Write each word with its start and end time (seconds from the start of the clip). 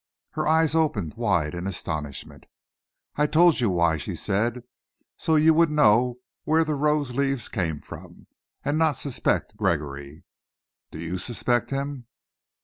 Her 0.31 0.47
eyes 0.47 0.73
opened 0.73 1.13
wide 1.13 1.53
in 1.53 1.67
astonishment. 1.67 2.47
"I 3.17 3.27
told 3.27 3.59
you 3.59 3.69
why," 3.69 3.97
she 3.97 4.15
said: 4.15 4.63
"so 5.15 5.35
you 5.35 5.53
would 5.53 5.69
know 5.69 6.21
where 6.43 6.63
the 6.65 6.73
rose 6.73 7.11
leaves 7.11 7.47
came 7.47 7.81
from, 7.81 8.25
and 8.65 8.79
not 8.79 8.93
suspect 8.95 9.55
Gregory." 9.57 10.23
"Do 10.89 10.97
you 10.97 11.19
suspect 11.19 11.69
him?" 11.69 12.07